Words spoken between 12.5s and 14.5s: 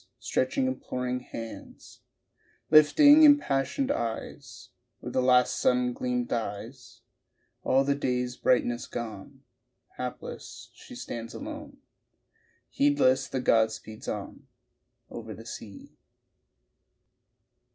Heedless the god speeds on